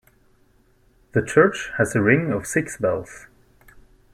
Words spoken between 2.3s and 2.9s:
of six